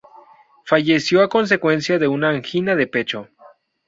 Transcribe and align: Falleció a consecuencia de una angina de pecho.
Falleció 0.65 1.21
a 1.21 1.29
consecuencia 1.29 1.99
de 1.99 2.07
una 2.07 2.29
angina 2.31 2.75
de 2.75 2.87
pecho. 2.87 3.27